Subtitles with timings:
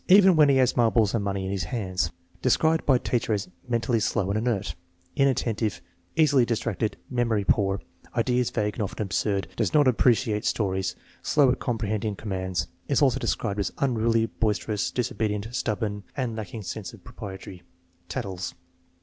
[0.07, 2.09] even when he has marbles and money hi his hands.
[2.41, 4.73] Described by teacher as "mentally slow and inert,
[5.15, 5.79] in attentive,
[6.15, 7.79] easily distracted, memory poor,
[8.15, 13.03] ideas vague and often absurd, does not appreciate stories, slow at comprehending com mands." Is
[13.03, 17.61] also described as "unruly, boisterous, disobedient, stubborn, and lacking sense of propriety.
[18.09, 18.55] Tattles."